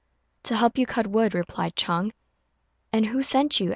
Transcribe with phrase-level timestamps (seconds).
[0.45, 2.11] "To help you cut wood," replied Ch'êng.
[2.91, 3.69] "And who sent you?"